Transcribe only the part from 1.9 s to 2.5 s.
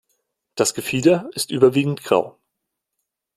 grau.